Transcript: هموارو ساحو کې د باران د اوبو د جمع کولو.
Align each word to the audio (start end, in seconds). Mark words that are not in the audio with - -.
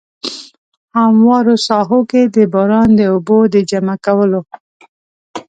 هموارو 0.97 1.55
ساحو 1.67 1.99
کې 2.09 2.21
د 2.35 2.37
باران 2.53 2.87
د 2.99 3.01
اوبو 3.13 3.37
د 3.53 3.55
جمع 3.69 3.95
کولو. 4.05 4.41